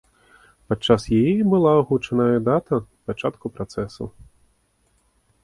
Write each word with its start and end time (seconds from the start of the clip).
Падчас 0.71 1.03
яе 1.19 1.33
і 1.41 1.45
была 1.51 1.73
агучаная 1.81 2.39
дата 2.49 2.75
пачатку 3.11 3.45
працэсу. 3.59 4.11